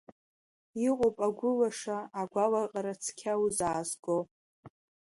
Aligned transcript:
Иҟоуп 0.87 1.17
агәы 1.27 1.51
лаша, 1.57 1.97
агәалаҟара 2.21 2.93
цқьа 3.03 3.33
узаазго. 3.43 4.17